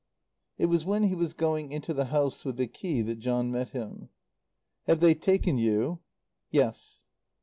[0.57, 3.69] It was when he was going into the house with the key that John met
[3.69, 4.09] him.
[4.87, 5.99] "Have they taken you?"
[6.49, 7.03] "Yes."